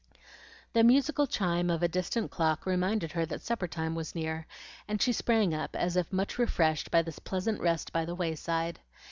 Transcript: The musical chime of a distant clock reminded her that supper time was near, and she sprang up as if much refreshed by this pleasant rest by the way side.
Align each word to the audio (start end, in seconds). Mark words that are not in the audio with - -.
The 0.73 0.83
musical 0.83 1.27
chime 1.27 1.69
of 1.69 1.83
a 1.83 1.87
distant 1.87 2.31
clock 2.31 2.65
reminded 2.65 3.11
her 3.11 3.23
that 3.27 3.43
supper 3.43 3.67
time 3.67 3.93
was 3.93 4.15
near, 4.15 4.47
and 4.87 4.99
she 4.99 5.13
sprang 5.13 5.53
up 5.53 5.75
as 5.75 5.95
if 5.95 6.11
much 6.11 6.39
refreshed 6.39 6.89
by 6.89 7.03
this 7.03 7.19
pleasant 7.19 7.61
rest 7.61 7.93
by 7.93 8.05
the 8.05 8.15
way 8.15 8.33
side. 8.33 8.79